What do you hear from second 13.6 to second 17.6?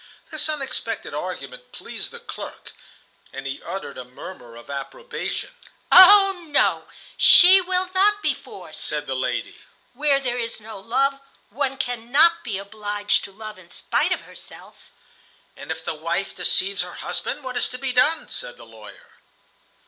spite of herself." "And if the wife deceives her husband, what